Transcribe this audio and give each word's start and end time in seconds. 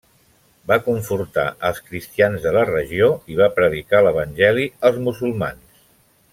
Va 0.69 0.77
confortar 0.87 1.43
els 1.69 1.81
cristians 1.91 2.47
de 2.47 2.55
la 2.57 2.65
regió 2.71 3.11
i 3.35 3.39
va 3.43 3.51
predicar 3.61 4.03
l'evangeli 4.07 4.69
als 4.91 4.99
musulmans. 5.09 5.81